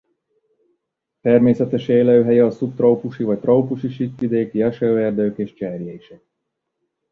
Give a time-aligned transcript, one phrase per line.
[1.15, 6.21] A természetes élőhelye a szubtrópusi vagy trópusi síkvidéki esőerdők és cserjések.